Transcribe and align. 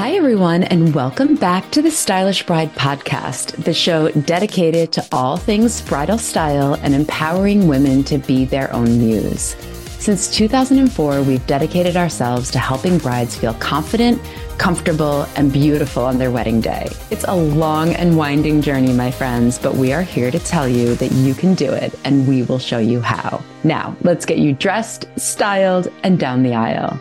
Hi, 0.00 0.12
everyone, 0.12 0.62
and 0.64 0.94
welcome 0.94 1.34
back 1.34 1.70
to 1.72 1.82
the 1.82 1.90
Stylish 1.90 2.46
Bride 2.46 2.72
podcast, 2.72 3.64
the 3.64 3.74
show 3.74 4.10
dedicated 4.10 4.92
to 4.92 5.06
all 5.12 5.36
things 5.36 5.82
bridal 5.82 6.16
style 6.16 6.72
and 6.82 6.94
empowering 6.94 7.68
women 7.68 8.02
to 8.04 8.16
be 8.16 8.46
their 8.46 8.72
own 8.72 8.96
muse. 8.96 9.54
Since 9.98 10.34
2004, 10.34 11.20
we've 11.20 11.46
dedicated 11.46 11.98
ourselves 11.98 12.50
to 12.52 12.58
helping 12.58 12.96
brides 12.96 13.36
feel 13.36 13.52
confident, 13.52 14.22
comfortable, 14.56 15.26
and 15.36 15.52
beautiful 15.52 16.06
on 16.06 16.16
their 16.16 16.30
wedding 16.30 16.62
day. 16.62 16.88
It's 17.10 17.24
a 17.28 17.36
long 17.36 17.92
and 17.92 18.16
winding 18.16 18.62
journey, 18.62 18.94
my 18.94 19.10
friends, 19.10 19.58
but 19.58 19.74
we 19.74 19.92
are 19.92 20.00
here 20.00 20.30
to 20.30 20.38
tell 20.38 20.66
you 20.66 20.94
that 20.94 21.12
you 21.12 21.34
can 21.34 21.54
do 21.54 21.70
it 21.70 21.94
and 22.06 22.26
we 22.26 22.42
will 22.44 22.58
show 22.58 22.78
you 22.78 23.02
how. 23.02 23.44
Now, 23.64 23.94
let's 24.00 24.24
get 24.24 24.38
you 24.38 24.54
dressed, 24.54 25.04
styled, 25.18 25.92
and 26.02 26.18
down 26.18 26.42
the 26.42 26.54
aisle. 26.54 26.98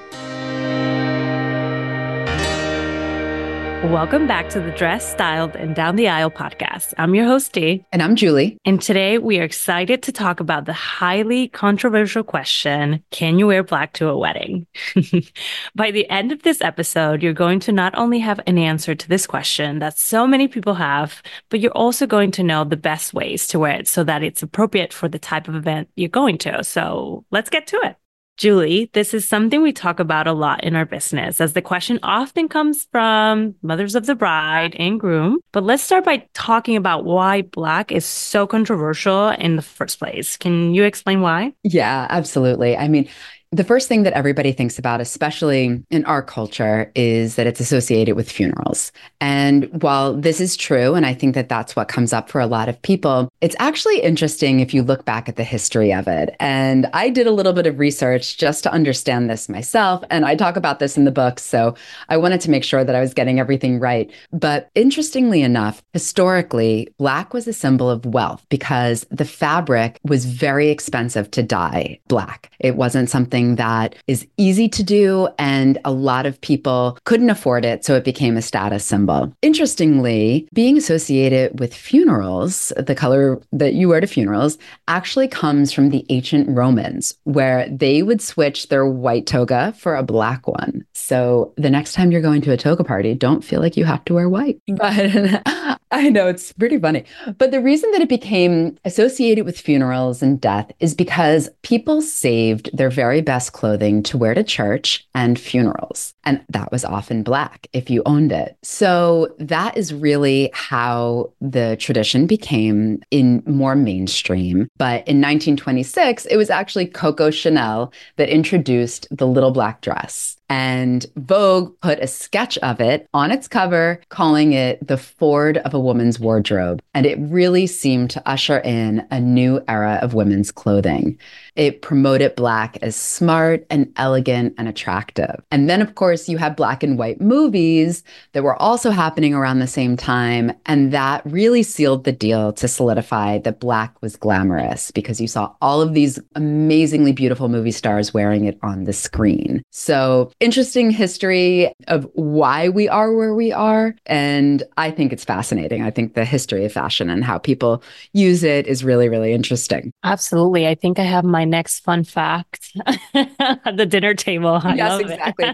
Welcome 3.86 4.28
back 4.28 4.50
to 4.50 4.60
the 4.60 4.71
Dress, 4.71 5.10
Styled, 5.10 5.56
and 5.56 5.74
Down 5.74 5.96
the 5.96 6.10
Aisle 6.10 6.29
podcast. 6.29 6.93
I'm 6.97 7.15
your 7.15 7.25
host, 7.25 7.54
Dee. 7.54 7.86
And 7.93 8.04
I'm 8.04 8.18
Julie. 8.18 8.57
And 8.65 8.82
today 8.82 9.18
we 9.19 9.39
are 9.39 9.43
excited 9.43 10.04
to 10.04 10.11
talk 10.11 10.42
about 10.42 10.65
the 10.65 10.74
highly 10.74 11.47
controversial 11.47 12.25
question 12.25 13.02
Can 13.11 13.39
you 13.39 13.47
wear 13.47 13.64
black 13.64 13.93
to 13.93 14.10
a 14.10 14.18
wedding? 14.18 14.68
By 15.75 15.92
the 15.92 16.10
end 16.10 16.33
of 16.33 16.43
this 16.43 16.60
episode, 16.60 17.24
you're 17.24 17.32
going 17.32 17.61
to 17.61 17.71
not 17.71 17.97
only 17.97 18.19
have 18.19 18.42
an 18.46 18.57
answer 18.57 18.96
to 18.96 19.07
this 19.07 19.25
question 19.25 19.80
that 19.80 19.97
so 19.97 20.27
many 20.27 20.50
people 20.50 20.74
have, 20.74 21.24
but 21.47 21.61
you're 21.61 21.71
also 21.71 22.05
going 22.05 22.32
to 22.32 22.43
know 22.43 22.66
the 22.66 22.75
best 22.75 23.14
ways 23.14 23.47
to 23.47 23.60
wear 23.60 23.80
it 23.80 23.88
so 23.88 24.04
that 24.04 24.24
it's 24.24 24.43
appropriate 24.43 24.91
for 24.91 25.07
the 25.07 25.19
type 25.19 25.47
of 25.47 25.55
event 25.55 25.88
you're 25.96 26.10
going 26.10 26.38
to. 26.39 26.66
So 26.66 27.24
let's 27.32 27.50
get 27.50 27.66
to 27.68 27.77
it. 27.83 27.96
Julie, 28.39 28.89
this 28.93 29.14
is 29.14 29.28
something 29.28 29.61
we 29.61 29.74
talk 29.74 30.00
about 30.00 30.25
a 30.25 30.32
lot 30.32 30.64
in 30.64 30.74
our 30.74 30.86
business, 30.86 31.42
as 31.42 31.52
the 31.52 31.61
question 31.61 32.00
often 32.03 32.47
comes 32.47 32.88
from 32.89 33.53
mothers 33.61 33.95
of 33.95 34.06
the 34.06 34.16
bride 34.16 34.77
and 34.80 34.97
groom. 34.97 35.39
But 35.52 35.66
let's 35.66 35.83
start 35.83 36.05
by 36.05 36.25
talking 36.33 36.78
about 36.78 37.03
why 37.03 37.41
Black 37.41 37.91
is 37.91 38.05
so 38.05 38.47
controversial 38.47 39.28
in 39.28 39.58
the 39.58 39.61
first 39.61 40.00
place. 40.00 40.38
Can 40.38 40.73
you 40.73 40.86
explain 40.86 41.19
why? 41.19 41.52
Yeah, 41.63 42.08
absolutely. 42.09 42.78
I 42.78 42.88
mean, 42.88 43.09
the 43.52 43.64
first 43.64 43.88
thing 43.88 44.03
that 44.03 44.14
everybody 44.14 44.52
thinks 44.52 44.78
about, 44.78 45.02
especially 45.02 45.83
in 45.89 46.05
our 46.05 46.22
culture, 46.22 46.92
is 46.94 47.36
that 47.36 47.47
it's 47.47 47.59
associated 47.59 48.16
with 48.16 48.31
funerals. 48.31 48.91
And 49.22 49.66
while 49.81 50.14
this 50.14 50.39
is 50.39 50.56
true, 50.56 50.94
and 50.94 51.03
I 51.03 51.16
think 51.16 51.33
that 51.33 51.50
that's 51.50 51.75
what 51.75 51.88
comes 51.88 52.14
up 52.14 52.30
for 52.30 52.39
a 52.39 52.45
lot 52.45 52.69
of 52.69 52.80
people, 52.83 53.28
it's 53.41 53.56
actually 53.58 54.02
interesting 54.02 54.59
if 54.59 54.72
you 54.72 54.83
look 54.83 55.03
back 55.03 55.28
at 55.28 55.36
the 55.36 55.44
history 55.44 55.91
of 55.91 56.08
it. 56.08 56.36
And 56.39 56.86
I 56.94 57.09
did 57.09 57.25
a 57.25 57.31
little 57.31 57.53
bit 57.53 57.66
of 57.66 57.80
research 57.80 58.38
just 58.38 58.61
to 58.64 58.72
understand 58.72 59.31
this 59.31 59.50
myself. 59.50 60.03
And 60.11 60.25
I 60.25 60.36
talk 60.36 60.56
about 60.56 60.78
this 60.78 60.95
in 60.95 61.06
the 61.06 61.11
book. 61.11 61.39
So 61.39 61.73
I 62.08 62.17
wanted 62.17 62.41
to 62.41 62.52
make 62.52 62.63
sure 62.63 62.84
that 62.84 62.95
I 62.95 63.02
was 63.02 63.16
getting 63.16 63.39
everything 63.39 63.80
right. 63.80 64.11
But 64.31 64.69
interestingly 64.75 65.41
enough, 65.41 65.81
historically, 65.94 66.94
Black 67.00 67.34
was 67.34 67.47
a 67.47 67.53
symbol 67.53 67.89
of 67.89 68.06
wealth 68.06 68.45
because 68.50 69.08
the 69.09 69.25
fabric 69.25 70.00
was 70.03 70.25
very 70.25 70.69
expensive 70.69 71.31
to 71.31 71.41
dye 71.41 72.00
black. 72.08 72.52
It 72.59 72.75
wasn't 72.75 73.09
something 73.09 73.38
something 73.39 73.55
that 73.55 73.95
is 74.07 74.27
easy 74.37 74.67
to 74.69 74.83
do, 74.83 75.27
and 75.37 75.77
a 75.85 75.91
lot 75.91 76.25
of 76.25 76.39
people 76.41 76.97
couldn't 77.05 77.29
afford 77.29 77.65
it. 77.65 77.85
So 77.85 77.95
it 77.95 78.03
became 78.03 78.37
a 78.37 78.41
status 78.41 78.85
symbol. 78.85 79.33
Interestingly, 79.41 80.47
being 80.53 80.77
associated 80.77 81.59
with 81.59 81.73
funerals, 81.73 82.73
the 82.77 82.95
color 82.95 83.39
that 83.51 83.73
you 83.73 83.89
wear 83.89 84.01
to 84.01 84.07
funerals, 84.07 84.57
actually 84.87 85.27
comes 85.27 85.71
from 85.71 85.89
the 85.89 86.05
ancient 86.09 86.49
Romans, 86.49 87.17
where 87.23 87.67
they 87.69 88.03
would 88.03 88.21
switch 88.21 88.69
their 88.69 88.85
white 88.85 89.25
toga 89.25 89.73
for 89.77 89.95
a 89.95 90.03
black 90.03 90.47
one. 90.47 90.85
So 90.93 91.53
the 91.55 91.69
next 91.69 91.93
time 91.93 92.11
you're 92.11 92.21
going 92.21 92.41
to 92.41 92.51
a 92.51 92.57
toga 92.57 92.83
party, 92.83 93.13
don't 93.15 93.43
feel 93.43 93.61
like 93.61 93.77
you 93.77 93.85
have 93.85 94.03
to 94.05 94.13
wear 94.13 94.29
white. 94.29 94.59
But 94.79 95.43
I 95.91 96.09
know 96.09 96.27
it's 96.27 96.53
pretty 96.53 96.77
funny. 96.77 97.03
But 97.37 97.51
the 97.51 97.61
reason 97.61 97.91
that 97.91 98.01
it 98.01 98.09
became 98.09 98.78
associated 98.85 99.44
with 99.45 99.59
funerals 99.59 100.22
and 100.22 100.39
death 100.39 100.72
is 100.79 100.94
because 100.94 101.49
people 101.63 102.01
saved 102.01 102.69
their 102.72 102.91
very 102.91 103.22
best 103.29 103.53
clothing 103.53 104.01
to 104.01 104.17
wear 104.17 104.34
to 104.34 104.44
church 104.44 105.07
and 105.13 105.40
funerals. 105.40 106.16
And 106.23 106.44
that 106.50 106.72
was 106.72 106.84
often 106.84 107.22
black 107.22 107.67
if 107.73 107.88
you 107.88 108.01
owned 108.07 108.31
it. 108.31 108.57
So 108.63 109.35
that 109.38 109.78
is 109.78 109.94
really 109.94 110.50
how 110.56 111.31
the 111.40 111.78
tradition 111.79 112.25
became 112.25 113.03
in 113.12 113.44
more 113.45 113.75
mainstream. 113.75 114.67
But 114.79 115.07
in 115.07 115.22
1926, 115.22 116.25
it 116.25 116.38
was 116.38 116.50
actually 116.50 116.88
Coco 116.88 117.29
Chanel 117.29 117.94
that 118.16 118.29
introduced 118.29 119.06
the 119.12 119.28
little 119.28 119.51
black 119.51 119.81
dress. 119.81 120.38
And 120.49 121.05
Vogue 121.15 121.73
put 121.81 121.99
a 121.99 122.07
sketch 122.07 122.57
of 122.59 122.81
it 122.81 123.07
on 123.13 123.31
its 123.31 123.47
cover, 123.47 124.01
calling 124.09 124.53
it 124.53 124.85
the 124.85 124.97
Ford 124.97 125.57
of 125.59 125.73
a 125.73 125.79
woman's 125.79 126.19
wardrobe. 126.19 126.81
And 126.93 127.05
it 127.05 127.17
really 127.21 127.67
seemed 127.67 128.09
to 128.11 128.29
usher 128.29 128.59
in 128.59 129.05
a 129.11 129.19
new 129.19 129.63
era 129.67 129.99
of 130.01 130.13
women's 130.13 130.51
clothing. 130.51 131.17
It 131.55 131.81
promoted 131.81 132.35
Black 132.35 132.77
as 132.81 132.95
smart 132.95 133.65
and 133.69 133.91
elegant 133.97 134.55
and 134.57 134.67
attractive. 134.67 135.41
And 135.51 135.69
then, 135.69 135.81
of 135.81 135.95
course, 135.95 136.29
you 136.29 136.37
have 136.37 136.55
black 136.55 136.83
and 136.83 136.97
white 136.97 137.21
movies 137.21 138.03
that 138.33 138.43
were 138.43 138.55
also 138.61 138.91
happening 138.91 139.33
around 139.33 139.59
the 139.59 139.67
same 139.67 139.97
time. 139.97 140.53
And 140.66 140.91
that 140.93 141.21
really 141.25 141.63
sealed 141.63 142.05
the 142.05 142.11
deal 142.11 142.53
to 142.53 142.67
solidify 142.67 143.39
that 143.39 143.59
Black 143.59 144.01
was 144.01 144.16
glamorous 144.16 144.91
because 144.91 145.19
you 145.19 145.27
saw 145.27 145.53
all 145.61 145.81
of 145.81 145.93
these 145.93 146.19
amazingly 146.35 147.11
beautiful 147.11 147.49
movie 147.49 147.71
stars 147.71 148.13
wearing 148.13 148.45
it 148.45 148.57
on 148.63 148.85
the 148.85 148.93
screen. 148.93 149.61
So, 149.71 150.31
interesting 150.39 150.91
history 150.91 151.73
of 151.88 152.09
why 152.13 152.69
we 152.69 152.88
are 152.88 153.13
where 153.13 153.33
we 153.33 153.51
are. 153.51 153.95
And 154.05 154.63
I 154.77 154.91
think 154.91 155.11
it's 155.11 155.25
fascinating. 155.25 155.81
I 155.83 155.91
think 155.91 156.13
the 156.13 156.25
history 156.25 156.66
of 156.66 156.72
fashion 156.72 157.09
and 157.09 157.23
how 157.23 157.38
people 157.38 157.83
use 158.13 158.44
it 158.44 158.67
is 158.67 158.83
really, 158.83 159.09
really 159.09 159.33
interesting. 159.33 159.91
Absolutely. 160.03 160.67
I 160.67 160.75
think 160.75 160.99
I 160.99 161.03
have 161.03 161.25
my 161.25 161.45
next 161.45 161.79
fun 161.79 162.03
fact 162.03 162.72
at 163.13 163.75
the 163.75 163.85
dinner 163.85 164.13
table. 164.13 164.59
I 164.63 164.75
yes, 164.75 165.01
exactly. 165.01 165.49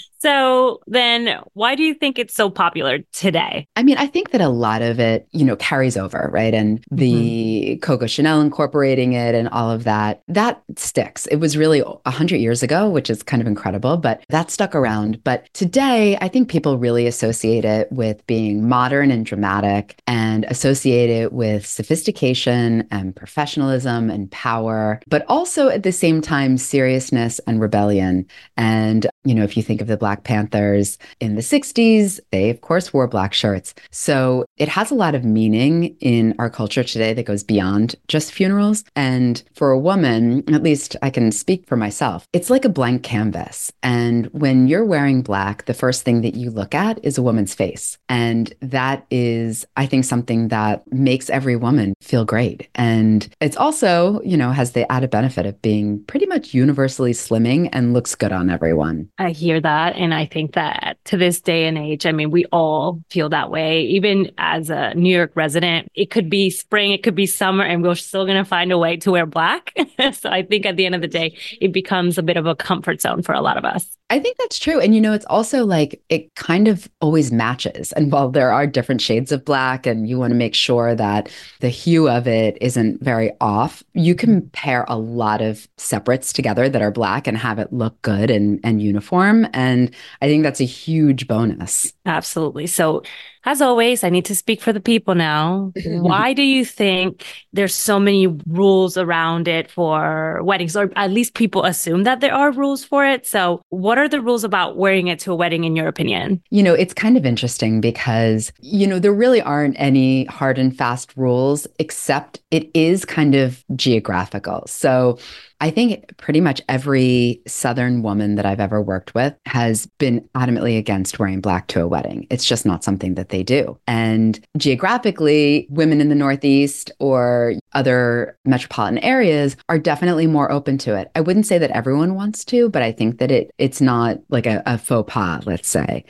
so 0.18 0.80
then 0.86 1.40
why 1.54 1.74
do 1.74 1.82
you 1.82 1.94
think 1.94 2.18
it's 2.18 2.34
so 2.34 2.50
popular 2.50 2.98
today? 3.12 3.66
I 3.76 3.82
mean, 3.82 3.96
I 3.96 4.06
think 4.06 4.30
that 4.30 4.40
a 4.40 4.48
lot 4.48 4.82
of 4.82 5.00
it, 5.00 5.26
you 5.32 5.44
know, 5.44 5.56
carries 5.56 5.96
over, 5.96 6.28
right? 6.32 6.52
And 6.52 6.84
the 6.90 7.12
mm-hmm. 7.12 7.80
Coco 7.80 8.06
Chanel 8.06 8.40
incorporating 8.40 9.14
it 9.14 9.34
and 9.34 9.48
all 9.48 9.70
of 9.70 9.84
that, 9.84 10.22
that 10.28 10.62
sticks. 10.76 11.26
It 11.26 11.36
was 11.36 11.56
really 11.56 11.82
a 12.04 12.10
hundred 12.10 12.38
years 12.38 12.62
ago, 12.62 12.73
which 12.82 13.10
is 13.10 13.22
kind 13.22 13.40
of 13.40 13.46
incredible, 13.46 13.96
but 13.96 14.24
that 14.28 14.50
stuck 14.50 14.74
around. 14.74 15.22
But 15.24 15.48
today, 15.54 16.18
I 16.20 16.28
think 16.28 16.48
people 16.48 16.78
really 16.78 17.06
associate 17.06 17.64
it 17.64 17.90
with 17.92 18.26
being 18.26 18.68
modern 18.68 19.10
and 19.10 19.24
dramatic 19.24 20.00
and 20.06 20.44
associate 20.46 21.10
it 21.10 21.32
with 21.32 21.66
sophistication 21.66 22.86
and 22.90 23.14
professionalism 23.14 24.10
and 24.10 24.30
power, 24.30 25.00
but 25.08 25.24
also 25.28 25.68
at 25.68 25.82
the 25.82 25.92
same 25.92 26.20
time, 26.20 26.58
seriousness 26.58 27.38
and 27.46 27.60
rebellion. 27.60 28.26
And, 28.56 29.06
you 29.24 29.34
know, 29.34 29.44
if 29.44 29.56
you 29.56 29.62
think 29.62 29.80
of 29.80 29.86
the 29.86 29.96
Black 29.96 30.24
Panthers 30.24 30.98
in 31.20 31.34
the 31.34 31.40
60s, 31.40 32.20
they, 32.30 32.50
of 32.50 32.60
course, 32.60 32.92
wore 32.92 33.06
black 33.06 33.32
shirts. 33.32 33.74
So 33.90 34.44
it 34.56 34.68
has 34.68 34.90
a 34.90 34.94
lot 34.94 35.14
of 35.14 35.24
meaning 35.24 35.96
in 36.00 36.34
our 36.38 36.50
culture 36.50 36.84
today 36.84 37.12
that 37.14 37.26
goes 37.26 37.42
beyond 37.42 37.94
just 38.08 38.32
funerals. 38.32 38.84
And 38.96 39.42
for 39.54 39.70
a 39.70 39.78
woman, 39.78 40.44
at 40.52 40.62
least 40.62 40.96
I 41.02 41.10
can 41.10 41.32
speak 41.32 41.66
for 41.66 41.76
myself, 41.76 42.26
it's 42.32 42.50
like 42.50 42.64
a 42.64 42.68
blank 42.68 43.02
canvas. 43.02 43.72
And 43.82 44.26
when 44.26 44.66
you're 44.66 44.84
wearing 44.84 45.22
black, 45.22 45.64
the 45.66 45.74
first 45.74 46.02
thing 46.02 46.22
that 46.22 46.34
you 46.34 46.50
look 46.50 46.74
at 46.74 47.02
is 47.04 47.18
a 47.18 47.22
woman's 47.22 47.54
face. 47.54 47.98
And 48.08 48.52
that 48.60 49.06
is, 49.10 49.66
I 49.76 49.86
think, 49.86 50.04
something 50.04 50.48
that 50.48 50.90
makes 50.92 51.30
every 51.30 51.56
woman 51.56 51.94
feel 52.00 52.24
great. 52.24 52.68
And 52.74 53.28
it's 53.40 53.56
also 53.56 54.20
you 54.24 54.36
know, 54.36 54.50
has 54.50 54.72
the 54.72 54.90
added 54.90 55.10
benefit 55.10 55.46
of 55.46 55.60
being 55.62 56.02
pretty 56.04 56.26
much 56.26 56.54
universally 56.54 57.12
slimming 57.12 57.68
and 57.72 57.92
looks 57.92 58.14
good 58.14 58.32
on 58.32 58.50
everyone. 58.50 59.10
I 59.16 59.30
hear 59.30 59.60
that. 59.60 59.94
And 59.94 60.12
I 60.12 60.26
think 60.26 60.54
that 60.54 60.98
to 61.04 61.16
this 61.16 61.40
day 61.40 61.66
and 61.66 61.78
age, 61.78 62.04
I 62.04 62.10
mean, 62.10 62.32
we 62.32 62.46
all 62.46 63.00
feel 63.10 63.28
that 63.28 63.48
way. 63.48 63.82
Even 63.82 64.32
as 64.38 64.70
a 64.70 64.92
New 64.94 65.14
York 65.14 65.30
resident, 65.36 65.88
it 65.94 66.10
could 66.10 66.28
be 66.28 66.50
spring, 66.50 66.90
it 66.90 67.04
could 67.04 67.14
be 67.14 67.26
summer, 67.26 67.62
and 67.62 67.84
we're 67.84 67.94
still 67.94 68.24
going 68.24 68.42
to 68.42 68.44
find 68.44 68.72
a 68.72 68.78
way 68.78 68.96
to 68.96 69.12
wear 69.12 69.24
black. 69.24 69.72
so 70.12 70.30
I 70.30 70.42
think 70.42 70.66
at 70.66 70.76
the 70.76 70.84
end 70.84 70.96
of 70.96 71.00
the 71.00 71.08
day, 71.08 71.36
it 71.60 71.72
becomes 71.72 72.18
a 72.18 72.24
bit 72.24 72.36
of 72.36 72.46
a 72.46 72.56
comfort 72.56 73.00
zone 73.00 73.22
for 73.22 73.34
a 73.34 73.40
lot 73.40 73.56
of 73.56 73.64
us. 73.64 73.96
I 74.10 74.18
think 74.18 74.36
that's 74.36 74.58
true. 74.58 74.80
And, 74.80 74.94
you 74.94 75.00
know, 75.00 75.12
it's 75.12 75.24
also 75.26 75.64
like 75.64 76.02
it 76.08 76.34
kind 76.34 76.68
of 76.68 76.88
always 77.00 77.32
matches. 77.32 77.90
And 77.92 78.12
while 78.12 78.30
there 78.30 78.52
are 78.52 78.66
different 78.66 79.00
shades 79.00 79.32
of 79.32 79.44
black 79.44 79.86
and 79.86 80.08
you 80.08 80.18
want 80.18 80.32
to 80.32 80.36
make 80.36 80.54
sure 80.54 80.94
that 80.94 81.30
the 81.60 81.70
hue 81.70 82.08
of 82.08 82.28
it 82.28 82.58
isn't 82.60 83.02
very 83.02 83.32
off, 83.40 83.82
you 83.94 84.14
can 84.14 84.48
pair 84.50 84.84
a 84.88 84.98
lot 84.98 85.40
of 85.40 85.66
separates 85.78 86.32
together 86.32 86.68
that 86.68 86.82
are 86.82 86.90
black 86.90 87.26
and 87.26 87.38
have 87.38 87.58
it 87.58 87.72
look 87.72 88.00
good 88.02 88.30
and, 88.30 88.60
and 88.62 88.82
uniform. 88.82 89.03
Form 89.04 89.46
and 89.54 89.94
I 90.20 90.26
think 90.26 90.42
that's 90.42 90.60
a 90.60 90.64
huge 90.64 91.26
bonus. 91.26 91.93
Absolutely. 92.06 92.66
So, 92.66 93.02
as 93.46 93.60
always, 93.60 94.04
I 94.04 94.08
need 94.08 94.24
to 94.26 94.34
speak 94.34 94.62
for 94.62 94.72
the 94.72 94.80
people 94.80 95.14
now. 95.14 95.72
Why 95.86 96.32
do 96.32 96.42
you 96.42 96.64
think 96.64 97.24
there's 97.52 97.74
so 97.74 98.00
many 98.00 98.26
rules 98.46 98.96
around 98.96 99.48
it 99.48 99.70
for 99.70 100.42
weddings, 100.42 100.76
or 100.76 100.90
at 100.96 101.10
least 101.10 101.34
people 101.34 101.64
assume 101.64 102.04
that 102.04 102.20
there 102.20 102.34
are 102.34 102.52
rules 102.52 102.84
for 102.84 103.06
it? 103.06 103.26
So, 103.26 103.62
what 103.68 103.98
are 103.98 104.08
the 104.08 104.20
rules 104.20 104.44
about 104.44 104.76
wearing 104.76 105.08
it 105.08 105.18
to 105.20 105.32
a 105.32 105.36
wedding, 105.36 105.64
in 105.64 105.76
your 105.76 105.88
opinion? 105.88 106.42
You 106.50 106.62
know, 106.62 106.74
it's 106.74 106.94
kind 106.94 107.16
of 107.16 107.24
interesting 107.24 107.80
because, 107.80 108.52
you 108.60 108.86
know, 108.86 108.98
there 108.98 109.12
really 109.12 109.40
aren't 109.42 109.76
any 109.78 110.24
hard 110.26 110.58
and 110.58 110.76
fast 110.76 111.14
rules, 111.16 111.66
except 111.78 112.40
it 112.50 112.70
is 112.74 113.04
kind 113.04 113.34
of 113.34 113.64
geographical. 113.76 114.64
So, 114.66 115.18
I 115.60 115.70
think 115.70 116.16
pretty 116.18 116.42
much 116.42 116.60
every 116.68 117.40
Southern 117.46 118.02
woman 118.02 118.34
that 118.34 118.44
I've 118.44 118.60
ever 118.60 118.82
worked 118.82 119.14
with 119.14 119.34
has 119.46 119.86
been 119.98 120.28
adamantly 120.34 120.76
against 120.76 121.18
wearing 121.18 121.40
black 121.40 121.68
to 121.68 121.80
a 121.80 121.88
wedding. 121.94 122.26
It's 122.28 122.44
just 122.44 122.66
not 122.66 122.82
something 122.82 123.14
that 123.14 123.28
they 123.28 123.44
do. 123.44 123.78
And 123.86 124.40
geographically, 124.56 125.68
women 125.70 126.00
in 126.00 126.08
the 126.08 126.16
Northeast 126.16 126.90
or 126.98 127.54
other 127.72 128.36
metropolitan 128.44 128.98
areas 128.98 129.56
are 129.68 129.78
definitely 129.78 130.26
more 130.26 130.50
open 130.50 130.76
to 130.78 130.96
it. 130.96 131.08
I 131.14 131.20
wouldn't 131.20 131.46
say 131.46 131.58
that 131.58 131.70
everyone 131.70 132.16
wants 132.16 132.44
to, 132.46 132.68
but 132.68 132.82
I 132.82 132.90
think 132.90 133.18
that 133.18 133.30
it 133.30 133.52
it's 133.58 133.80
not 133.80 134.18
like 134.28 134.46
a, 134.46 134.60
a 134.66 134.76
faux 134.76 135.12
pas, 135.12 135.46
let's 135.46 135.68
say. 135.68 136.04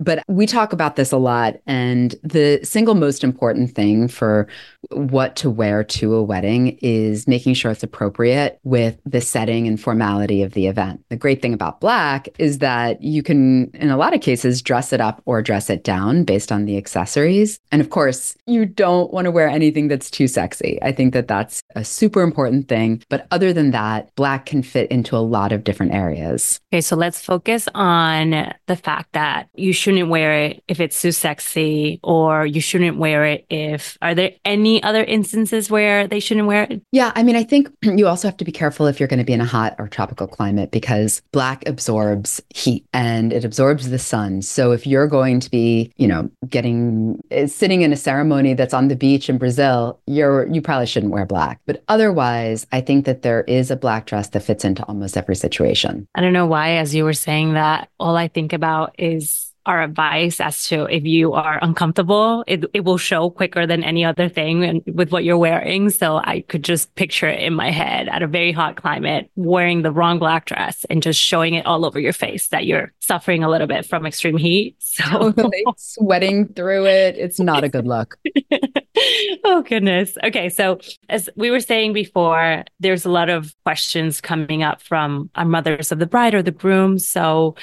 But 0.00 0.22
we 0.28 0.46
talk 0.46 0.72
about 0.72 0.96
this 0.96 1.12
a 1.12 1.16
lot. 1.16 1.54
And 1.66 2.14
the 2.22 2.60
single 2.62 2.94
most 2.94 3.24
important 3.24 3.74
thing 3.74 4.08
for 4.08 4.48
what 4.90 5.36
to 5.36 5.50
wear 5.50 5.84
to 5.84 6.14
a 6.14 6.22
wedding 6.22 6.78
is 6.80 7.26
making 7.26 7.54
sure 7.54 7.70
it's 7.70 7.82
appropriate 7.82 8.58
with 8.64 8.98
the 9.04 9.20
setting 9.20 9.66
and 9.66 9.80
formality 9.80 10.42
of 10.42 10.52
the 10.52 10.66
event. 10.66 11.04
The 11.10 11.16
great 11.16 11.42
thing 11.42 11.54
about 11.54 11.80
black 11.80 12.28
is 12.38 12.58
that 12.58 13.02
you 13.02 13.22
can, 13.22 13.70
in 13.74 13.90
a 13.90 13.96
lot 13.96 14.14
of 14.14 14.20
cases, 14.20 14.62
dress 14.62 14.92
it 14.92 15.00
up 15.00 15.22
or 15.24 15.42
dress 15.42 15.70
it 15.70 15.84
down 15.84 16.24
based 16.24 16.50
on 16.50 16.64
the 16.64 16.76
accessories. 16.76 17.60
And 17.70 17.80
of 17.80 17.90
course, 17.90 18.36
you 18.46 18.66
don't 18.66 19.12
want 19.12 19.26
to 19.26 19.30
wear 19.30 19.48
anything 19.48 19.88
that's 19.88 20.10
too 20.10 20.28
sexy. 20.28 20.78
I 20.82 20.92
think 20.92 21.14
that 21.14 21.28
that's 21.28 21.62
a 21.74 21.84
super 21.84 22.22
important 22.22 22.68
thing. 22.68 23.02
But 23.08 23.26
other 23.30 23.52
than 23.52 23.70
that, 23.72 24.14
black 24.14 24.46
can 24.46 24.62
fit 24.62 24.90
into 24.90 25.16
a 25.16 25.18
lot 25.18 25.52
of 25.52 25.64
different 25.64 25.92
areas. 25.92 26.60
Okay, 26.72 26.80
so 26.80 26.96
let's 26.96 27.20
focus 27.20 27.68
on 27.74 28.52
the 28.66 28.76
fact 28.76 29.12
that 29.12 29.48
you 29.54 29.72
shouldn't 29.72 30.08
wear 30.08 30.32
it 30.44 30.62
if 30.68 30.80
it's 30.80 31.00
too 31.00 31.12
sexy 31.12 32.00
or 32.02 32.46
you 32.46 32.60
shouldn't 32.60 32.98
wear 32.98 33.24
it 33.24 33.46
if, 33.50 33.96
are 34.02 34.14
there 34.14 34.32
any 34.44 34.73
other 34.82 35.04
instances 35.04 35.70
where 35.70 36.06
they 36.06 36.20
shouldn't 36.20 36.46
wear 36.46 36.64
it? 36.64 36.82
Yeah, 36.92 37.12
I 37.14 37.22
mean, 37.22 37.36
I 37.36 37.44
think 37.44 37.70
you 37.82 38.06
also 38.06 38.28
have 38.28 38.36
to 38.38 38.44
be 38.44 38.52
careful 38.52 38.86
if 38.86 38.98
you're 38.98 39.08
going 39.08 39.18
to 39.18 39.24
be 39.24 39.32
in 39.32 39.40
a 39.40 39.46
hot 39.46 39.74
or 39.78 39.88
tropical 39.88 40.26
climate 40.26 40.70
because 40.70 41.22
black 41.32 41.66
absorbs 41.68 42.40
heat 42.50 42.84
and 42.92 43.32
it 43.32 43.44
absorbs 43.44 43.90
the 43.90 43.98
sun. 43.98 44.42
So 44.42 44.72
if 44.72 44.86
you're 44.86 45.06
going 45.06 45.40
to 45.40 45.50
be, 45.50 45.92
you 45.96 46.06
know, 46.06 46.30
getting 46.48 47.22
eh, 47.30 47.46
sitting 47.46 47.82
in 47.82 47.92
a 47.92 47.96
ceremony 47.96 48.54
that's 48.54 48.74
on 48.74 48.88
the 48.88 48.96
beach 48.96 49.28
in 49.28 49.38
Brazil, 49.38 50.00
you're 50.06 50.46
you 50.48 50.60
probably 50.60 50.86
shouldn't 50.86 51.12
wear 51.12 51.26
black. 51.26 51.60
But 51.66 51.82
otherwise, 51.88 52.66
I 52.72 52.80
think 52.80 53.04
that 53.06 53.22
there 53.22 53.42
is 53.42 53.70
a 53.70 53.76
black 53.76 54.06
dress 54.06 54.28
that 54.30 54.40
fits 54.40 54.64
into 54.64 54.84
almost 54.84 55.16
every 55.16 55.36
situation. 55.36 56.06
I 56.14 56.20
don't 56.20 56.32
know 56.32 56.46
why 56.46 56.76
as 56.76 56.94
you 56.94 57.04
were 57.04 57.12
saying 57.12 57.54
that, 57.54 57.88
all 57.98 58.16
I 58.16 58.28
think 58.28 58.52
about 58.52 58.94
is 58.98 59.43
our 59.66 59.82
advice 59.82 60.40
as 60.40 60.66
to 60.68 60.84
if 60.84 61.04
you 61.04 61.32
are 61.32 61.58
uncomfortable, 61.62 62.44
it, 62.46 62.64
it 62.74 62.84
will 62.84 62.98
show 62.98 63.30
quicker 63.30 63.66
than 63.66 63.84
any 63.84 64.04
other 64.04 64.28
thing 64.28 64.64
and 64.64 64.82
with 64.86 65.10
what 65.10 65.24
you're 65.24 65.38
wearing. 65.38 65.90
So 65.90 66.16
I 66.16 66.44
could 66.48 66.64
just 66.64 66.94
picture 66.94 67.28
it 67.28 67.40
in 67.40 67.54
my 67.54 67.70
head 67.70 68.08
at 68.08 68.22
a 68.22 68.26
very 68.26 68.52
hot 68.52 68.76
climate, 68.76 69.30
wearing 69.36 69.82
the 69.82 69.92
wrong 69.92 70.18
black 70.18 70.46
dress 70.46 70.84
and 70.90 71.02
just 71.02 71.20
showing 71.20 71.54
it 71.54 71.66
all 71.66 71.84
over 71.84 71.98
your 71.98 72.12
face 72.12 72.48
that 72.48 72.66
you're 72.66 72.92
suffering 73.00 73.42
a 73.42 73.50
little 73.50 73.66
bit 73.66 73.86
from 73.86 74.06
extreme 74.06 74.36
heat. 74.36 74.76
So 74.94 75.32
totally 75.32 75.64
sweating 75.76 76.46
through 76.46 76.86
it. 76.86 77.16
It's 77.16 77.40
not 77.40 77.64
a 77.64 77.68
good 77.68 77.84
look. 77.84 78.16
oh 79.44 79.64
goodness. 79.66 80.16
Okay, 80.22 80.48
so 80.48 80.78
as 81.08 81.28
we 81.36 81.50
were 81.50 81.60
saying 81.60 81.92
before, 81.92 82.64
there's 82.80 83.04
a 83.04 83.10
lot 83.10 83.28
of 83.28 83.54
questions 83.64 84.20
coming 84.20 84.62
up 84.62 84.80
from 84.80 85.30
our 85.34 85.44
mothers 85.44 85.90
of 85.90 85.98
the 85.98 86.06
bride 86.06 86.34
or 86.34 86.42
the 86.42 86.50
groom. 86.50 86.98
So 86.98 87.56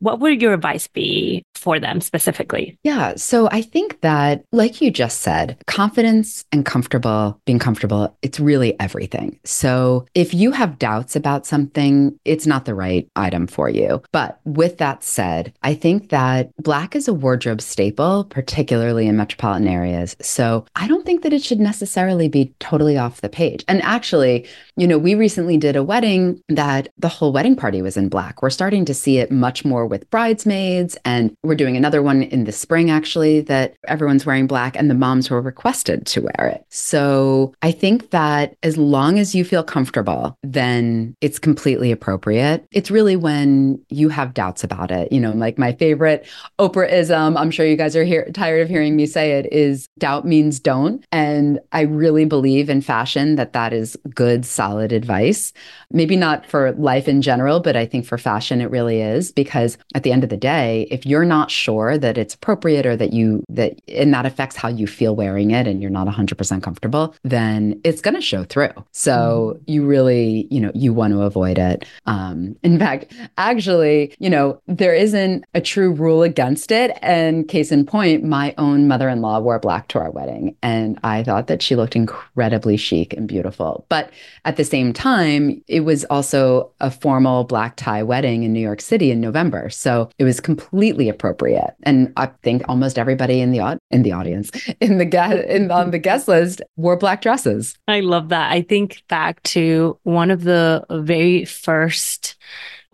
what 0.00 0.20
would 0.20 0.40
your 0.40 0.54
advice 0.54 0.86
be 0.86 1.44
for 1.54 1.80
them 1.80 2.00
specifically? 2.00 2.78
Yeah. 2.84 3.14
So 3.16 3.48
I 3.50 3.62
think 3.62 4.00
that, 4.02 4.44
like 4.52 4.80
you 4.80 4.90
just 4.90 5.20
said, 5.20 5.58
confidence 5.66 6.44
and 6.52 6.64
comfortable, 6.64 7.40
being 7.44 7.58
comfortable, 7.58 8.16
it's 8.22 8.38
really 8.38 8.78
everything. 8.80 9.38
So 9.44 10.06
if 10.14 10.32
you 10.32 10.52
have 10.52 10.78
doubts 10.78 11.16
about 11.16 11.46
something, 11.46 12.18
it's 12.24 12.46
not 12.46 12.64
the 12.64 12.74
right 12.74 13.08
item 13.16 13.46
for 13.46 13.68
you. 13.68 14.02
But 14.12 14.38
with 14.44 14.78
that 14.78 15.02
said, 15.02 15.52
I 15.62 15.74
think 15.74 16.10
that 16.10 16.50
black 16.58 16.94
is 16.94 17.08
a 17.08 17.14
wardrobe 17.14 17.60
staple, 17.60 18.24
particularly 18.24 19.08
in 19.08 19.16
metropolitan 19.16 19.68
areas. 19.68 20.16
So 20.20 20.64
I 20.78 20.86
don't 20.86 21.04
think 21.04 21.22
that 21.22 21.32
it 21.32 21.42
should 21.42 21.58
necessarily 21.58 22.28
be 22.28 22.54
totally 22.60 22.96
off 22.96 23.20
the 23.20 23.28
page. 23.28 23.64
And 23.66 23.82
actually, 23.82 24.46
you 24.76 24.86
know, 24.86 24.96
we 24.96 25.16
recently 25.16 25.56
did 25.56 25.74
a 25.74 25.82
wedding 25.82 26.40
that 26.48 26.88
the 26.96 27.08
whole 27.08 27.32
wedding 27.32 27.56
party 27.56 27.82
was 27.82 27.96
in 27.96 28.08
black. 28.08 28.42
We're 28.42 28.50
starting 28.50 28.84
to 28.84 28.94
see 28.94 29.18
it 29.18 29.32
much 29.32 29.64
more 29.64 29.86
with 29.86 30.08
bridesmaids. 30.10 30.96
And 31.04 31.34
we're 31.42 31.56
doing 31.56 31.76
another 31.76 32.00
one 32.00 32.22
in 32.22 32.44
the 32.44 32.52
spring, 32.52 32.90
actually, 32.90 33.40
that 33.42 33.74
everyone's 33.88 34.24
wearing 34.24 34.46
black 34.46 34.76
and 34.76 34.88
the 34.88 34.94
moms 34.94 35.30
were 35.30 35.42
requested 35.42 36.06
to 36.06 36.22
wear 36.22 36.48
it. 36.48 36.64
So 36.68 37.54
I 37.60 37.72
think 37.72 38.10
that 38.10 38.54
as 38.62 38.76
long 38.76 39.18
as 39.18 39.34
you 39.34 39.44
feel 39.44 39.64
comfortable, 39.64 40.36
then 40.44 41.16
it's 41.20 41.40
completely 41.40 41.90
appropriate. 41.90 42.64
It's 42.70 42.90
really 42.90 43.16
when 43.16 43.84
you 43.88 44.10
have 44.10 44.32
doubts 44.32 44.62
about 44.62 44.92
it. 44.92 45.10
You 45.10 45.20
know, 45.20 45.32
like 45.32 45.58
my 45.58 45.72
favorite 45.72 46.24
Oprahism, 46.60 47.36
I'm 47.36 47.50
sure 47.50 47.66
you 47.66 47.76
guys 47.76 47.96
are 47.96 48.04
here, 48.04 48.30
tired 48.32 48.62
of 48.62 48.68
hearing 48.68 48.94
me 48.94 49.06
say 49.06 49.32
it, 49.32 49.52
is 49.52 49.88
doubt 49.98 50.24
means 50.24 50.60
don't. 50.68 51.02
And 51.12 51.60
I 51.72 51.80
really 51.80 52.26
believe 52.26 52.68
in 52.68 52.82
fashion 52.82 53.36
that 53.36 53.54
that 53.54 53.72
is 53.72 53.96
good, 54.14 54.44
solid 54.44 54.92
advice. 54.92 55.54
Maybe 55.90 56.14
not 56.14 56.44
for 56.44 56.72
life 56.72 57.08
in 57.08 57.22
general, 57.22 57.60
but 57.60 57.74
I 57.74 57.86
think 57.86 58.04
for 58.04 58.18
fashion, 58.18 58.60
it 58.60 58.70
really 58.70 59.00
is 59.00 59.32
because 59.32 59.78
at 59.94 60.02
the 60.02 60.12
end 60.12 60.24
of 60.24 60.28
the 60.28 60.36
day, 60.36 60.86
if 60.90 61.06
you're 61.06 61.24
not 61.24 61.50
sure 61.50 61.96
that 61.96 62.18
it's 62.18 62.34
appropriate 62.34 62.84
or 62.84 62.96
that 62.96 63.14
you, 63.14 63.42
that, 63.48 63.80
and 63.88 64.12
that 64.12 64.26
affects 64.26 64.56
how 64.56 64.68
you 64.68 64.86
feel 64.86 65.16
wearing 65.16 65.52
it 65.52 65.66
and 65.66 65.80
you're 65.80 65.90
not 65.90 66.06
100% 66.06 66.62
comfortable, 66.62 67.14
then 67.22 67.80
it's 67.82 68.02
going 68.02 68.14
to 68.14 68.20
show 68.20 68.44
through. 68.44 68.74
So 68.92 69.56
mm. 69.56 69.62
you 69.66 69.86
really, 69.86 70.48
you 70.50 70.60
know, 70.60 70.72
you 70.74 70.92
want 70.92 71.14
to 71.14 71.22
avoid 71.22 71.56
it. 71.56 71.86
Um, 72.04 72.56
in 72.62 72.78
fact, 72.78 73.10
actually, 73.38 74.14
you 74.18 74.28
know, 74.28 74.60
there 74.66 74.94
isn't 74.94 75.46
a 75.54 75.62
true 75.62 75.92
rule 75.92 76.22
against 76.22 76.70
it. 76.70 76.98
And 77.00 77.48
case 77.48 77.72
in 77.72 77.86
point, 77.86 78.22
my 78.22 78.54
own 78.58 78.86
mother 78.86 79.08
in 79.08 79.22
law 79.22 79.40
wore 79.40 79.58
black 79.58 79.88
to 79.88 79.98
our 79.98 80.10
wedding. 80.10 80.54
And 80.62 80.98
I 81.04 81.22
thought 81.22 81.46
that 81.46 81.62
she 81.62 81.76
looked 81.76 81.96
incredibly 81.96 82.76
chic 82.76 83.12
and 83.12 83.28
beautiful. 83.28 83.86
But 83.88 84.10
at 84.44 84.56
the 84.56 84.64
same 84.64 84.92
time, 84.92 85.62
it 85.68 85.80
was 85.80 86.04
also 86.06 86.70
a 86.80 86.90
formal 86.90 87.44
black 87.44 87.76
tie 87.76 88.02
wedding 88.02 88.42
in 88.42 88.52
New 88.52 88.60
York 88.60 88.80
City 88.80 89.10
in 89.10 89.20
November. 89.20 89.70
So 89.70 90.10
it 90.18 90.24
was 90.24 90.40
completely 90.40 91.08
appropriate. 91.08 91.74
And 91.82 92.12
I 92.16 92.26
think 92.42 92.62
almost 92.68 92.98
everybody 92.98 93.40
in 93.40 93.52
the 93.52 93.78
in 93.90 94.02
the 94.02 94.12
audience, 94.12 94.50
in 94.80 94.98
the 94.98 95.04
guest 95.04 95.46
in 95.48 95.70
on 95.70 95.90
the 95.90 95.98
guest 95.98 96.28
list 96.28 96.62
wore 96.76 96.96
black 96.96 97.22
dresses. 97.22 97.76
I 97.86 98.00
love 98.00 98.28
that. 98.30 98.52
I 98.52 98.62
think 98.62 99.02
back 99.08 99.42
to 99.44 99.98
one 100.02 100.30
of 100.30 100.44
the 100.44 100.84
very 100.90 101.44
first 101.44 102.36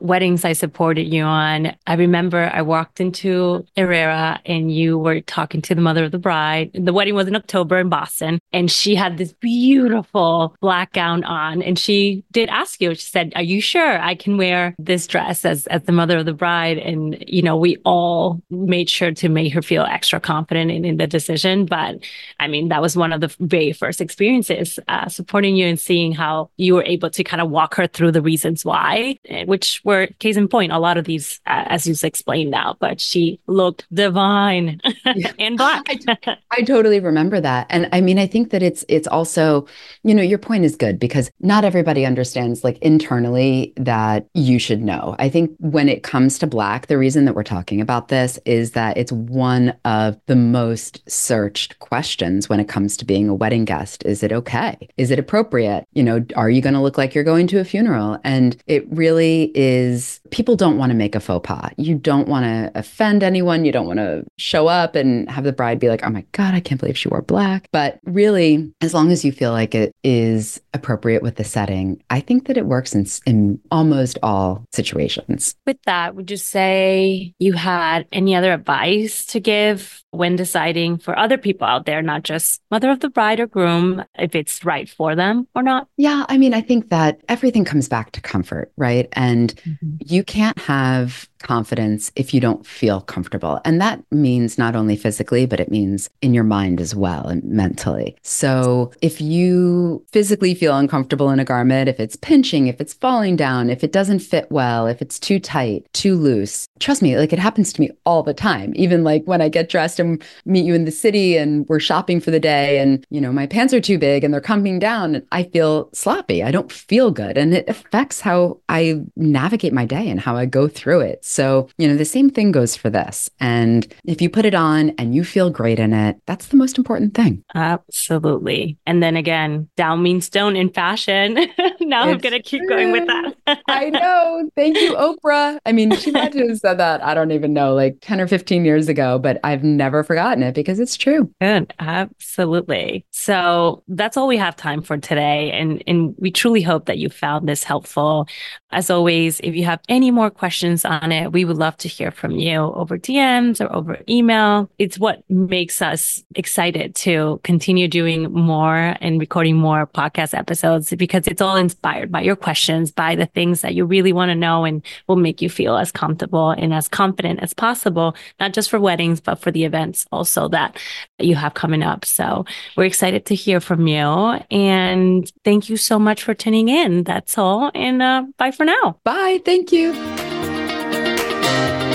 weddings 0.01 0.45
I 0.45 0.53
supported 0.53 1.05
you 1.05 1.23
on, 1.23 1.75
I 1.87 1.95
remember 1.95 2.51
I 2.53 2.63
walked 2.63 3.01
into 3.01 3.65
Herrera 3.77 4.41
and 4.45 4.75
you 4.75 4.99
were 4.99 5.21
talking 5.21 5.63
to 5.63 5.75
the 5.75 5.81
mother 5.81 6.05
of 6.05 6.13
the 6.13 6.19
bride. 6.19 6.71
The 6.75 6.93
wedding 6.93 7.15
was 7.15 7.29
in 7.29 7.37
October 7.37 7.79
in 7.79 7.89
Boston 7.89 8.39
and 8.53 8.71
she 8.71 8.95
had 8.95 9.19
this 9.19 9.33
beautiful 9.33 10.57
black 10.61 10.93
gown 10.93 11.25
on 11.25 11.63
and 11.63 11.79
she 11.79 12.25
did 12.33 12.49
ask 12.49 12.81
you, 12.81 12.95
she 12.95 13.09
said, 13.09 13.33
are 13.37 13.43
you 13.43 13.61
sure 13.61 14.01
I 14.01 14.15
can 14.15 14.37
wear 14.37 14.75
this 14.79 15.07
dress 15.07 15.45
as, 15.45 15.67
as 15.69 15.83
the 15.85 15.93
mother 15.93 16.19
of 16.19 16.27
the 16.27 16.33
bride? 16.33 16.79
And, 16.79 17.23
you 17.27 17.43
know, 17.43 17.57
we 17.57 17.77
all 17.85 18.43
made 18.51 18.91
sure 18.91 19.13
to 19.13 19.29
make 19.29 19.53
her 19.55 19.63
feel 19.63 19.85
extra 19.85 20.21
confident 20.21 20.71
in, 20.71 20.85
in 20.85 20.97
the 20.97 21.07
decision. 21.07 21.67
But 21.67 21.97
I 22.41 22.49
mean, 22.49 22.69
that 22.69 22.83
was 22.83 22.97
one 22.97 23.13
of 23.13 23.21
the 23.21 23.35
very 23.41 23.73
first 23.73 24.01
experiences 24.01 24.79
uh, 24.89 25.09
supporting 25.09 25.57
you 25.57 25.67
and 25.67 25.79
seeing 25.79 26.13
how 26.13 26.51
you 26.57 26.75
were 26.75 26.85
able 26.85 27.11
to 27.11 27.25
kind 27.25 27.41
of 27.41 27.51
walk 27.51 27.75
her 27.77 27.87
through 27.87 28.13
the 28.13 28.23
reasons 28.23 28.65
why, 28.65 29.19
eh, 29.29 29.45
which 29.45 29.81
were 29.85 29.95
were 29.95 30.07
case 30.19 30.37
in 30.37 30.49
point, 30.49 30.73
a 30.73 30.79
lot 30.79 30.97
of 30.97 31.05
these, 31.05 31.41
uh, 31.47 31.65
as 31.67 31.87
you 31.87 31.95
explained 32.03 32.51
now, 32.51 32.77
but 32.81 33.01
she 33.01 33.41
looked 33.47 33.87
divine 33.93 34.81
in 35.39 35.57
black. 35.57 35.83
I, 35.89 36.37
I 36.51 36.63
totally 36.63 37.01
remember 37.01 37.41
that. 37.41 37.67
And 37.71 37.89
I 37.93 38.01
mean, 38.01 38.19
I 38.19 38.27
think 38.27 38.51
that 38.51 38.63
it's, 38.63 38.85
it's 38.89 39.07
also, 39.07 39.67
you 40.03 40.15
know, 40.15 40.23
your 40.23 40.39
point 40.39 40.65
is 40.65 40.77
good 40.77 40.99
because 40.99 41.31
not 41.41 41.65
everybody 41.65 42.05
understands 42.05 42.65
like 42.65 42.79
internally 42.79 43.73
that 43.77 44.27
you 44.35 44.59
should 44.59 44.83
know. 44.83 45.17
I 45.19 45.29
think 45.29 45.53
when 45.59 45.89
it 45.89 46.03
comes 46.03 46.39
to 46.41 46.47
black, 46.47 46.87
the 46.87 46.99
reason 46.99 47.25
that 47.25 47.35
we're 47.35 47.43
talking 47.43 47.81
about 47.81 48.09
this 48.09 48.39
is 48.45 48.73
that 48.73 48.97
it's 48.97 49.13
one 49.13 49.75
of 49.85 50.19
the 50.27 50.37
most 50.37 51.09
searched 51.11 51.79
questions 51.79 52.49
when 52.49 52.61
it 52.61 52.69
comes 52.69 52.97
to 52.97 53.05
being 53.05 53.29
a 53.29 53.35
wedding 53.35 53.65
guest. 53.65 54.05
Is 54.05 54.23
it 54.23 54.33
okay? 54.33 54.89
Is 54.97 55.11
it 55.11 55.19
appropriate? 55.19 55.87
You 55.93 56.03
know, 56.03 56.25
are 56.37 56.51
you 56.51 56.61
going 56.61 56.75
to 56.75 56.81
look 56.81 56.99
like 56.99 57.15
you're 57.15 57.25
going 57.25 57.47
to 57.49 57.61
a 57.61 57.65
funeral? 57.65 58.19
And 58.25 58.57
it 58.67 58.87
really 58.91 59.53
is 59.55 59.74
is 59.75 60.21
people 60.31 60.57
don't 60.57 60.79
want 60.79 60.91
to 60.91 60.97
make 60.97 61.15
a 61.15 61.21
faux 61.21 61.47
pas. 61.47 61.71
You 61.77 61.97
don't 61.97 62.29
want 62.29 62.45
to 62.45 62.71
offend 62.79 63.23
anyone. 63.23 63.65
You 63.65 63.73
don't 63.73 63.87
want 63.87 63.99
to 63.99 64.25
show 64.39 64.69
up 64.69 64.95
and 64.95 65.29
have 65.31 65.45
the 65.45 65.53
bride 65.53 65.79
be 65.79 65.89
like, 65.89 66.05
oh 66.05 66.11
my 66.11 66.25
God, 66.33 66.55
I 66.55 66.61
can't 66.61 66.81
believe 66.81 66.99
she 66.99 67.09
wore 67.09 67.23
black. 67.23 67.69
But 67.73 67.99
really, 68.05 68.73
as 68.81 68.95
long 68.95 69.11
as 69.11 69.25
you 69.25 69.33
feel 69.33 69.53
like 69.53 69.75
it 69.75 69.93
is 70.03 70.61
appropriate 70.73 71.23
with 71.23 71.37
the 71.37 71.45
setting, 71.45 72.03
I 72.11 72.21
think 72.21 72.47
that 72.47 72.57
it 72.57 72.67
works 72.67 72.95
in, 72.95 73.07
in 73.27 73.61
almost 73.71 74.19
all 74.23 74.65
situations. 74.73 75.55
With 75.67 75.83
that, 75.87 76.15
would 76.15 76.31
you 76.31 76.37
say 76.37 77.35
you 77.39 77.55
had 77.55 78.07
any 78.13 78.35
other 78.35 78.53
advice 78.53 79.25
to 79.27 79.41
give 79.41 80.03
when 80.11 80.37
deciding 80.37 80.99
for 80.99 81.19
other 81.19 81.39
people 81.39 81.67
out 81.67 81.87
there, 81.87 82.03
not 82.03 82.23
just 82.23 82.61
mother 82.71 82.91
of 82.91 83.01
the 83.01 83.11
bride 83.11 83.41
or 83.41 83.47
groom, 83.47 84.05
if 84.17 84.35
it's 84.35 84.65
right 84.65 84.89
for 84.89 85.17
them 85.17 85.49
or 85.55 85.63
not? 85.63 85.89
Yeah. 85.97 86.25
I 86.29 86.39
mean, 86.39 86.55
I 86.55 86.61
think 86.61 86.91
that 86.91 87.21
everything 87.29 87.65
comes 87.65 87.89
back 87.89 88.13
to 88.13 88.21
comfort, 88.21 88.73
right? 88.77 89.09
And 89.13 89.55
mm-hmm. 89.67 89.97
you 90.05 90.25
can't 90.25 90.59
have 90.61 91.29
confidence 91.45 92.11
if 92.17 92.35
you 92.35 92.41
don't 92.41 92.67
feel 92.67 93.01
comfortable. 93.03 93.61
And 93.65 93.81
that 93.81 94.03
means 94.11 94.59
not 94.59 94.75
only 94.75 94.97
physically, 94.97 95.47
but 95.47 95.61
it 95.61 95.71
means 95.71 96.11
in 96.21 96.35
your 96.35 96.43
mind 96.43 96.81
as 96.81 96.95
well 96.95 97.29
and 97.29 97.45
mentally. 97.45 98.17
So 98.23 98.91
if 99.01 99.21
you 99.21 100.05
physically 100.13 100.55
feel 100.55 100.77
uncomfortable 100.77 101.31
in 101.31 101.39
a 101.39 101.45
garment, 101.45 101.89
if 101.89 102.01
it's 102.01 102.17
pinching, 102.17 102.67
if 102.67 102.81
it's 102.81 102.95
falling 102.95 103.37
down, 103.37 103.71
if 103.71 103.85
it 103.85 103.93
doesn't 103.93 104.19
fit 104.19 104.51
well, 104.51 104.87
if 104.89 105.01
it's 105.01 105.21
too 105.21 105.39
tight, 105.39 105.87
too 105.93 106.17
loose, 106.17 106.67
trust 106.81 107.03
me, 107.03 107.17
like 107.17 107.33
it 107.33 107.39
happens 107.39 107.73
to 107.73 107.81
me 107.81 107.91
all 108.05 108.23
the 108.23 108.35
time. 108.35 108.73
Even 108.75 109.05
like 109.05 109.23
when 109.27 109.41
I 109.41 109.49
get 109.49 109.69
dressed 109.69 110.01
and 110.01 110.23
meet 110.45 110.65
you 110.65 110.75
in 110.75 110.85
the 110.85 110.91
city 110.91 111.37
and 111.37 111.69
we're 111.69 111.81
shopping 111.81 112.21
for 112.21 112.31
the 112.31 112.41
day 112.41 112.79
and, 112.79 113.07
you 113.11 113.21
know, 113.21 113.33
my 113.33 113.47
pants 113.47 113.75
are 113.75 113.81
too 113.81 113.99
big 113.99 114.25
and 114.25 114.33
they're 114.33 114.41
coming 114.41 114.79
down, 114.79 115.23
I 115.31 115.45
feel 115.45 115.91
sloppy. 115.93 116.43
I 116.43 116.51
don't 116.51 116.73
feel 116.73 117.11
good. 117.11 117.37
And 117.37 117.55
it 117.55 117.69
affects 117.69 118.21
how 118.21 118.59
I 118.69 119.03
navigate 119.17 119.73
my 119.73 119.85
day 119.85 120.09
and 120.09 120.19
how 120.19 120.37
I 120.37 120.47
go 120.47 120.69
through 120.69 121.01
it. 121.01 121.25
So, 121.35 121.69
you 121.79 121.89
know, 121.89 121.97
the 121.97 122.05
same 122.05 122.31
thing 122.31 122.53
goes 122.53 122.77
for 122.77 122.89
this. 122.89 123.29
And 123.41 123.93
if 124.05 124.23
you 124.23 124.31
put 124.31 124.47
it 124.47 124.55
on 124.55 124.91
and 124.91 125.17
you 125.17 125.25
feel 125.25 125.51
great 125.51 125.81
in 125.81 125.93
it, 125.93 126.17
that's 126.27 126.47
the 126.47 126.57
most 126.57 126.79
important 126.79 127.15
thing. 127.15 127.43
Absolutely. 127.57 128.79
And 128.87 129.03
then 129.03 129.17
again, 129.17 129.69
down 129.77 130.01
means 130.01 130.29
don't 130.29 130.55
in 130.55 130.71
fashion. 130.71 131.35
now 131.81 132.09
it's 132.09 132.15
I'm 132.15 132.19
going 132.19 132.41
to 132.41 132.43
keep 132.43 132.63
going 132.69 132.93
with 132.93 133.09
that. 133.09 133.61
I 133.85 133.91
know. 133.91 134.51
Thank 134.57 134.79
you, 134.79 134.95
Oprah. 134.95 135.59
I 135.67 135.73
mean, 135.73 135.95
she 135.97 136.11
might 136.11 136.33
have 136.35 136.59
said 136.59 136.79
that, 136.79 137.05
I 137.05 137.13
don't 137.13 137.33
even 137.33 137.53
know, 137.53 137.75
like 137.75 137.99
10 138.01 138.21
or 138.21 138.27
15 138.27 138.65
years 138.65 138.89
ago, 138.89 139.19
but 139.19 139.39
I've 139.45 139.63
never 139.63 140.03
forgotten 140.03 140.43
it 140.43 140.55
because 140.55 140.81
it's 140.81 140.97
true. 140.97 141.31
Good. 141.41 141.75
Absolutely. 141.79 143.05
So 143.11 143.83
that's 143.89 144.17
all 144.17 144.27
we 144.27 144.39
have 144.39 144.57
time 144.57 144.81
for 144.81 144.97
today. 144.97 145.51
And, 145.53 145.83
and 145.87 146.15
we 146.19 146.31
truly 146.31 146.63
hope 146.63 146.87
that 146.87 146.99
you 146.99 147.11
found 147.11 147.49
this 147.49 147.63
helpful. 147.63 148.27
As 148.71 148.91
always, 148.91 149.41
if 149.41 149.55
you 149.55 149.65
have 149.65 149.81
any 149.89 150.11
more 150.11 150.31
questions 150.31 150.85
on 150.85 151.13
it, 151.13 151.33
we 151.33 151.45
would 151.45 151.59
love 151.59 151.77
to 151.79 151.89
hear 151.89 152.11
from 152.11 152.33
you 152.33 152.57
over 152.57 152.99
DMs 152.99 153.61
or 153.61 153.73
over 153.75 153.99
email. 154.09 154.71
It's 154.79 154.99
what 154.99 155.23
makes 155.29 155.83
us 155.83 156.23
excited 156.35 156.95
to 156.97 157.41
continue 157.45 157.87
doing 157.87 158.33
more 158.33 158.97
and 159.01 159.21
recording 159.21 159.57
more 159.57 159.87
podcast 159.87 160.37
episodes 160.37 160.93
because 160.97 161.27
it's 161.27 161.43
all 161.43 161.57
inspired 161.57 162.11
by 162.11 162.23
your 162.23 162.37
questions, 162.37 162.91
by 162.91 163.15
the 163.15 163.27
things 163.27 163.61
you 163.75 163.85
really 163.85 164.13
want 164.13 164.31
to 164.31 164.35
know 164.35 164.65
and 164.65 164.85
will 165.09 165.17
make 165.17 165.43
you 165.43 165.51
feel 165.51 165.77
as 165.77 165.93
comfortable 165.93 166.51
and 166.51 166.73
as 166.73 166.89
confident 166.89 167.41
as 167.41 167.53
possible, 167.53 168.15
not 168.41 168.53
just 168.53 168.71
for 168.71 168.81
weddings, 168.81 169.21
but 169.21 169.37
for 169.37 169.51
the 169.51 169.65
events 169.65 170.07
also 170.13 170.49
that 170.49 170.79
you 171.19 171.35
have 171.35 171.55
coming 171.55 171.83
up. 171.83 172.05
So 172.05 172.45
we're 172.77 172.85
excited 172.85 173.27
to 173.27 173.35
hear 173.35 173.61
from 173.61 173.87
you. 173.87 174.07
And 174.51 175.31
thank 175.45 175.69
you 175.69 175.77
so 175.77 175.99
much 175.99 176.23
for 176.23 176.35
tuning 176.35 176.69
in. 176.69 177.05
That's 177.05 177.37
all. 177.39 177.71
And 177.75 178.03
uh, 178.03 178.25
bye 178.39 178.51
for 178.51 178.65
now. 178.65 178.99
Bye. 179.05 179.41
Thank 179.45 179.73
you. 179.73 179.93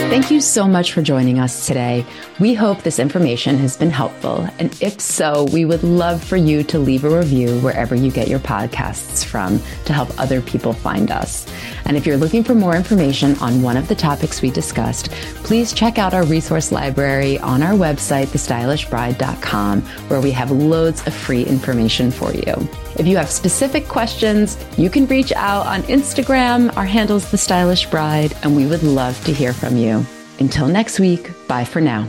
Thank 0.09 0.31
you 0.31 0.41
so 0.41 0.67
much 0.67 0.93
for 0.93 1.03
joining 1.03 1.37
us 1.37 1.67
today. 1.67 2.03
We 2.39 2.55
hope 2.55 2.81
this 2.81 2.97
information 2.97 3.59
has 3.59 3.77
been 3.77 3.91
helpful. 3.91 4.49
And 4.57 4.75
if 4.81 4.99
so, 4.99 5.43
we 5.53 5.65
would 5.65 5.83
love 5.83 6.23
for 6.23 6.35
you 6.35 6.63
to 6.63 6.79
leave 6.79 7.03
a 7.03 7.15
review 7.15 7.59
wherever 7.59 7.93
you 7.93 8.09
get 8.09 8.27
your 8.27 8.39
podcasts 8.39 9.23
from 9.23 9.59
to 9.85 9.93
help 9.93 10.09
other 10.19 10.41
people 10.41 10.73
find 10.73 11.11
us. 11.11 11.45
And 11.85 11.95
if 11.95 12.07
you're 12.07 12.17
looking 12.17 12.43
for 12.43 12.55
more 12.55 12.75
information 12.75 13.37
on 13.37 13.61
one 13.61 13.77
of 13.77 13.87
the 13.87 13.93
topics 13.93 14.41
we 14.41 14.49
discussed, 14.49 15.11
please 15.43 15.73
check 15.73 15.99
out 15.99 16.15
our 16.15 16.25
resource 16.25 16.71
library 16.71 17.37
on 17.39 17.61
our 17.61 17.73
website, 17.73 18.27
thestylishbride.com, 18.27 19.81
where 19.81 20.21
we 20.21 20.31
have 20.31 20.49
loads 20.49 21.05
of 21.05 21.13
free 21.13 21.43
information 21.43 22.09
for 22.09 22.33
you. 22.33 22.67
If 22.97 23.07
you 23.07 23.15
have 23.17 23.29
specific 23.29 23.87
questions, 23.87 24.57
you 24.77 24.89
can 24.89 25.05
reach 25.05 25.31
out 25.33 25.65
on 25.67 25.83
Instagram. 25.83 26.75
Our 26.75 26.85
handle's 26.85 27.31
The 27.31 27.37
Stylish 27.37 27.85
Bride, 27.85 28.35
and 28.43 28.55
we 28.55 28.65
would 28.65 28.83
love 28.83 29.23
to 29.23 29.33
hear 29.33 29.53
from 29.53 29.77
you. 29.77 29.98
Until 30.39 30.67
next 30.67 30.99
week, 30.99 31.29
bye 31.47 31.65
for 31.65 31.81
now. 31.81 32.07